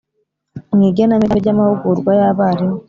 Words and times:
mu 0.75 0.81
igenamigambi 0.89 1.41
ry 1.41 1.49
amahugurwa 1.53 2.11
y 2.19 2.23
abarimu 2.29 2.77